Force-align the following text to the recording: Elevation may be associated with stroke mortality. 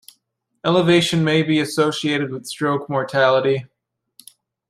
Elevation 0.65 1.23
may 1.23 1.43
be 1.43 1.59
associated 1.59 2.31
with 2.31 2.47
stroke 2.47 2.89
mortality. 2.89 3.67